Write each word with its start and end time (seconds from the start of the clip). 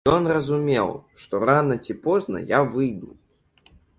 Ён 0.11 0.23
разумеў, 0.35 0.89
што 1.25 1.41
рана 1.49 1.77
ці 1.85 1.97
позна 2.07 2.37
я 2.57 2.65
выйду. 2.77 3.09